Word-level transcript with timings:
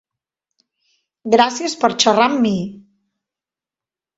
Gràcies 1.35 1.77
per 1.83 1.91
xerrar 2.05 2.27
amb 2.31 2.43
mi. 2.47 2.55